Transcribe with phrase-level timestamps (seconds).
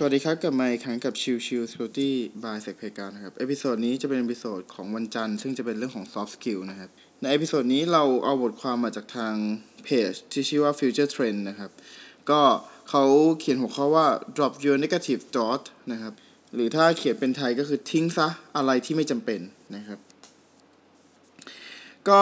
[0.00, 9.34] สวัสดีครับ กลับมาอีกครั้งกับชิวชิวส e ตตี้บายเซกเพกานะครับ episode นี้จะเป็น episode ของวันจันทร์ ซึ่งจะเป็นเรื่องของ soft skill นะครับ ใน episode นี้เราเอาบทความมาจากทาง
[9.84, 11.70] เพจที่ชื่อว่า future trend นะครับ
[12.30, 12.40] ก็
[12.90, 13.04] เขา
[13.38, 14.06] เขียนหัวข้อว่า
[14.36, 16.12] drop your negative thought นะครับ
[16.54, 19.40] หรือถ้าเขียนเป็นไทยก็คือทิ้งซะอะไรที่ไม่จำเป็น
[19.76, 19.98] นะครับ
[22.08, 22.20] ก็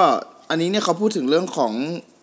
[0.51, 1.73] อันนี้เนี่ยเขาพูดถึงเรื่องของ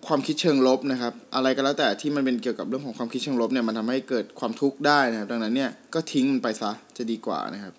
[0.07, 7.73] ความคิดเชิงลบนะครับ อะไรก็แล้วแต่ที่มันเป็นเกี่ยวกับเรื่องของความคิดเชิงลบเนี่ยมันทำให้เกิดความทุกข์ได้นะครับ ดังนั้นเนี่ยก็ทิ้งมันไปซะจะดีกว่านะครับ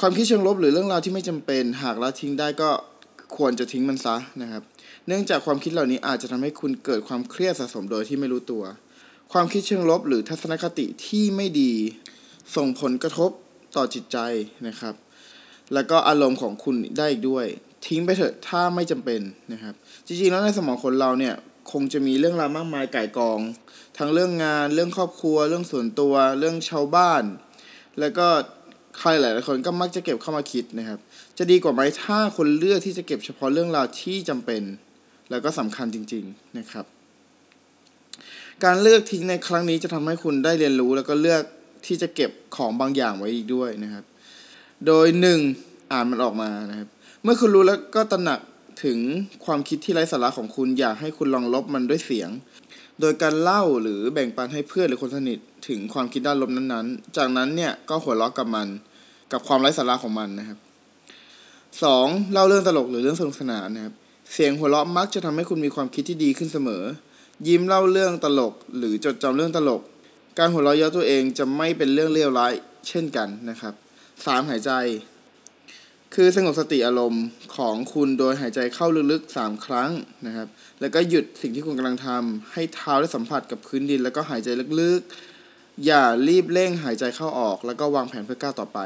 [0.00, 2.70] ความคิดเชิงลบหรือเรื่องราวที่ไม่จำเป็น หากละทิ้งได้ก็
[3.36, 4.62] ควรจะทิ้งมันซะนะครับ
[5.06, 8.64] เนื่องจากความคิดเหล่านี้อาจจะทำให้คุณเกิดความเครียดสะสมโดยที่ไม่รู้ตัว
[9.32, 11.72] ความคิดเชิงลบหรือทัศนคติที่ไม่ดี
[12.56, 13.30] ส่งผลกระทบ
[13.76, 14.18] ต่อจิตใจ
[14.68, 14.94] นะครับ
[15.74, 17.46] แล้วก็อารมณ์ของคุณได้อีกด้วย
[17.86, 19.20] ทิ้งไปเถอะถ้าไม่จำเป็น
[19.52, 19.74] นะครับ
[20.06, 21.34] จริงๆแล้วในสมองคนเราเนี่ย
[21.72, 23.40] คงจะมีเรื่องราวมากมายไก่กอง
[23.98, 27.22] ทั้งเรื่องงานเรื่องครอบครัว เรื่องส่วนตัว เรื่องชาวบ้าน
[28.00, 28.26] แล้วก็
[28.98, 30.98] ใครหลายๆคนก็มักจะเก็บเข้ามาคิดนะครับ
[31.38, 34.62] จะดีกว่าไหมถ้าคนเลือกที่จะเก็บเฉพาะเรื่องราวที่จำเป็น
[35.30, 36.84] แล้วก็สำคัญจริง ๆนะครับ
[38.64, 41.42] การเลือกทิ้งในครั้งนี้จะทำให้คุณได้เรียนรู้ แล้วก็เลือก
[41.86, 44.04] ที่จะเก็บของบางอย่างไว้อีกด้วยนะครับ
[44.86, 45.40] โดยหนึ่ง
[45.92, 46.88] อ่านมันออกมานะครับ
[47.26, 48.40] เมื่อคุณรู้แล้วก็ตระหนัก
[48.84, 48.98] ถึง
[49.44, 52.30] ความคิดที่ไร้สาระของคุณอยากให้คุณลองลบมันด้วยเสียง
[53.00, 58.68] โดยการเล่าหรือแบ่งปันให้เพื่อนหรือคนสนิทถึงความคิดด้านลบนั้นๆ จากนั้นเนี่ยก็หัวเราะกับมัน
[59.32, 60.58] กับความไร้สาระของมันนะครับ
[61.82, 63.94] สองเล่าเรื่องตลกหรือเรื่องสนุกสนานนะครับ
[64.32, 66.82] เสียงหัวเราะมักจะทำให้คุณมีความคิดที่ดีขึ้นเสมอ
[67.46, 69.82] ยิ้มเล่าเรื่องตลกหรือจดจำเรื่องตลก
[70.38, 72.52] การหัวเราะเยาะตัวเองจะไม่เป็นเรื่องเลวร้าย
[72.88, 73.74] เช่นกันนะครับ
[74.24, 74.72] สามหายใจ
[76.18, 77.24] คือสงบสติอารมณ์
[77.56, 79.90] ของคุณโดยหายใจเข้าลึกๆสามครั้ง
[80.26, 80.48] นะครับ
[80.80, 84.48] แล้วก็หยุดสิ่งที่คุณกำลังทำให้เท้าได้สัมผัสกับพื้นดิน แล้วก็หายใจ
[84.80, 88.78] ลึกๆ อย่ารีบเร่งหายใจเข้าออก แล้วก็วางแผนเพื่อก้าวต่อไป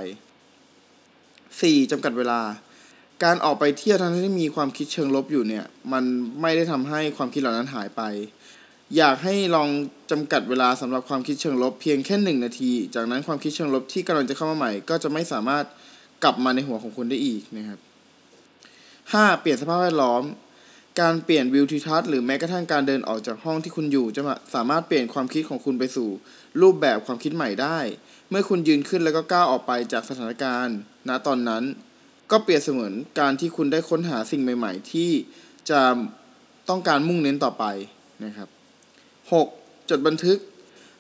[1.13, 1.91] 4.
[1.91, 2.41] จำกัดเวลา
[3.25, 6.05] การออกไปเที่ยวทั้งที่มีความคิดเชิงลบอยู่เนี่ย มัน
[6.41, 8.03] ไม่ได้ทำให้ความคิดเหล่านั้นหายไป
[8.97, 9.69] อยากให้ลอง
[10.11, 15.67] จำกัดเวลาสำหรับความคิดเชิงลบเพียงแค่หนึ่งนาที จากนั้นความคิดเชิงลบที่กำลังจะเข้ามาใหม่ ก็จะไม่สามารถ
[16.23, 17.79] กลับมาในหัวของคุณได้อีกนะครับ
[19.13, 20.23] ห้าเปลี่ยนสภาพแวดล้อม
[21.01, 24.23] การเปลี่ยนวิวทิวทัศน์หรือแม้กระทั่งการเดินออกจากห้องที่คุณอยู่ จะ
[24.55, 26.09] สามารถเปลี่ยนความคิดของคุณไปสู่
[26.63, 27.79] รูปแบบความคิดใหม่ได้
[28.31, 30.77] เมื่อคุณยืนขึ้นแล้วก็ก้าวออกไปจากสถานการณ์
[31.09, 31.65] ณตอนนั้น
[32.31, 35.11] ก็เปรียบเสมือนการที่คุณได้ค้นหาสิ่งใหม่ ๆ ที่
[35.71, 35.81] จะ
[36.69, 37.65] ต้องการมุ่งเน้นต่อไป
[38.25, 38.49] นะครับ
[39.19, 39.91] 6.
[39.91, 40.39] จดบันทึก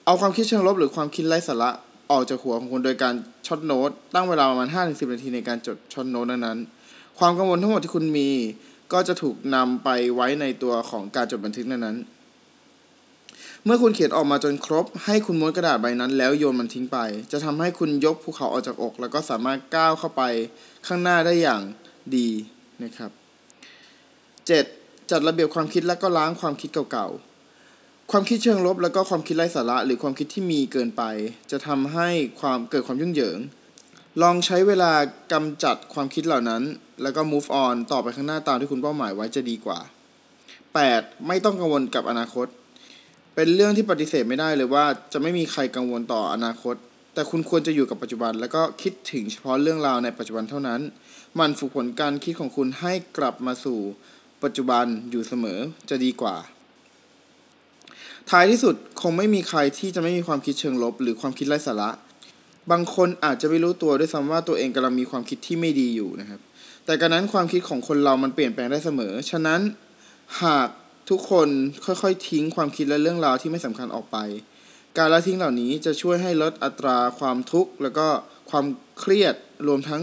[0.05, 1.71] เอาความคิดเชิงลบหรือความคิดไร้สาระ
[2.11, 3.15] ออกจากหัวของคุณโดยการ
[3.47, 8.29] short note ตั้งเวลาประมาณ 5-10 นาทีในการจด short note นั้นๆความกังวลทั้งหมดที่คุณมี
[8.93, 16.99] ก็จะถูกนำไปไว้ในตัวของการจดบันทึกนั้นๆ เมื่อคุณเขียนออกมาจนครบ ให้คุณม้วนกระดาษใบนั้น แล้วโยนมันทิ้งไป
[17.33, 20.23] จะทำให้คุณยกภูเขาออกจากอก แล้วก็สามารถก้าวเข้าไป
[20.87, 21.63] ข้างหน้าได้อย่าง
[22.17, 22.29] ดี
[22.83, 23.11] นะครับ
[24.31, 25.11] 7.
[25.11, 27.28] จัดระเบียบความคิดและก็ล้างความคิดเก่าๆ
[28.13, 31.03] ความคิดเชิงลบแล้วก็ความคิดไร้สาระ หรือความคิดที่มีเกินไป
[31.51, 32.09] จะทำให้
[32.41, 33.39] ความเกิดความยุ่งเหยิง
[34.23, 34.93] ลองใช้เวลา
[35.33, 36.63] กำจัดความคิดเหล่านั้น
[37.03, 39.79] แล้วก็ move on ต่อไปข้างหน้าตามที่คุณเป้าหมายไว้จะดีกว่า
[40.53, 41.27] 8.
[41.27, 42.47] ไม่ต้องกังวลกับอนาคต
[43.35, 46.75] เป็นเรื่องที่ปฏิเสธไม่ได้เลยว่าจะไม่มีใครกังวลต่ออนาคต
[47.15, 50.81] แต่คุณควรจะอยู่กับปัจจุบัน แล้วก็คิดถึงเฉพาะเรื่องราวในปัจจุบันเท่านั้น
[51.39, 53.79] มันฝึกผลการคิดของคุณให้กลับมาสู่
[54.43, 55.59] ปัจจุบันอยู่เสมอ
[55.91, 56.37] จะดีกว่า
[58.31, 61.91] ท้ายที่สุดคงไม่มีใครที่จะไม่มีความคิดเชิงลบ หรือความคิดไร้สาระ
[62.71, 66.41] บางคนอาจจะไม่รู้ตัวด้วยซ้ำว่าตัวเองกำลังมีความคิดที่ไม่ดีอยู่นะครับ
[66.84, 69.61] แต่การนั้นความคิดของคนเรามันเปลี่ยนแปลงได้เสมอ ฉะนั้น
[70.43, 70.69] หาก
[71.11, 71.49] ทุกคน
[71.84, 74.17] ค่อยๆ ทิ้งความคิดและเรื่องราวที่ไม่สำคัญออกไป
[74.99, 78.06] การละทิ้งเหล่านี้จะช่วยให้ลดอัตราความทุกข์ แล้วก็
[78.50, 78.65] ความ
[78.99, 79.34] เครียด
[79.67, 80.03] รวมทั้ง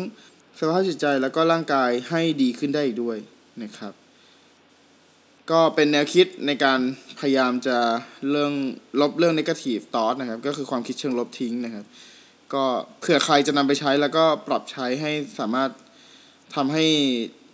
[0.60, 3.18] สภาพจิตใจแล้วก็ร่างกายให้ดีขึ้นได้อีกด้วย
[3.64, 3.94] นะครับ
[5.52, 6.80] ก็เป็นแนวคิดในการ
[7.20, 7.78] พยายามจะ
[8.30, 8.54] เรื่อง
[9.02, 11.86] ลบเรื่อง negative thought นะครับ ก็คือความคิดเชิงลบทิ้งนะครับ
[12.54, 12.64] ก็
[13.00, 15.70] เผื่อใครจะนำไปใช้แล้วก็ปรับใช้ให้สามารถ
[16.56, 16.86] ทำให้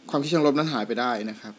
[0.10, 1.54] ความคิดเชิงลบนั้นหายไปได้นะครับ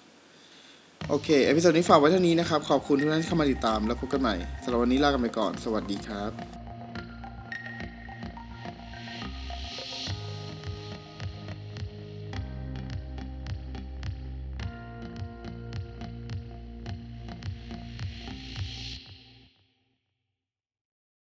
[1.09, 6.62] โอเค episode นี้ฝากไว้เท่านี้นะครับ ขอบคุณทุกท่านที่เข้ามาติดตามแล้วพบกันใหม่สำหรับวันนี้ลากันไปก่อน สวัสดีครับ